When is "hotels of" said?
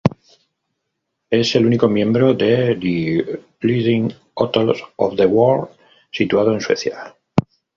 4.33-5.15